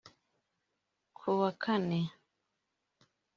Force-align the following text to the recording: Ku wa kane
Ku 1.17 1.29
wa 1.39 1.49
kane 1.61 1.99